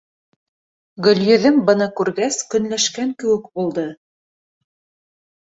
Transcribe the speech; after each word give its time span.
Гөлйөҙөм, 1.07 1.59
быны 1.67 1.87
күргәс, 1.99 2.39
көнләшкән 2.55 3.13
кеүек 3.25 3.47
булды: 3.61 3.87